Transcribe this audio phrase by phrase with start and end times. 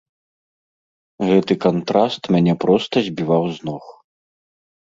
[1.31, 3.85] Гэты кантраст мяне проста збіваў з ног.